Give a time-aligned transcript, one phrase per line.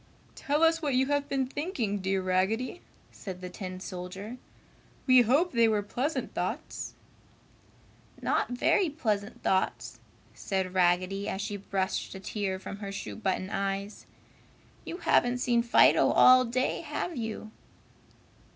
[0.33, 4.37] "Tell us what you have been thinking, dear Raggedy," said the tin soldier.
[5.05, 6.95] "We hope they were pleasant thoughts."
[8.19, 9.99] "Not very pleasant thoughts!"
[10.33, 14.07] said Raggedy, as she brushed a tear from her shoe button eyes.
[14.85, 17.51] "You haven't seen Fido all day, have you?"